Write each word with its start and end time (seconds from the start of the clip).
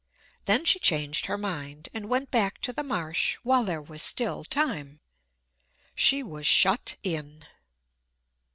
Then 0.45 0.65
she 0.65 0.79
changed 0.79 1.27
her 1.27 1.37
mind, 1.37 1.87
and 1.93 2.09
went 2.09 2.31
back 2.31 2.59
to 2.61 2.73
the 2.73 2.81
marsh 2.81 3.35
while 3.43 3.63
there 3.63 3.83
was 3.83 4.01
still 4.01 4.43
time. 4.43 4.99
She 5.93 6.23
was 6.23 6.47
shut 6.47 6.95
in! 7.03 7.45